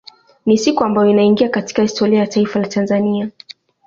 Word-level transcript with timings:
Ni 0.45 0.57
siku 0.57 0.83
ambayo 0.83 1.09
inaingia 1.09 1.49
katika 1.49 1.81
historia 1.81 2.19
ya 2.19 2.27
taifa 2.27 2.59
la 2.59 2.67
Tanzania 2.67 3.29